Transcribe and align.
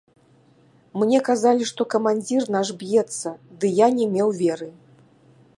Мне 1.01 1.19
казалі, 1.27 1.67
што 1.73 1.81
камандзір 1.95 2.49
наш 2.57 2.67
б'ецца, 2.81 3.29
ды 3.63 3.75
я 3.85 3.93
не 4.01 4.11
меў 4.15 4.29
веры. 4.43 4.69